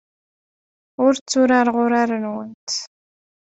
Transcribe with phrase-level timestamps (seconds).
[1.05, 2.69] Ur tturareɣ urar-nwent.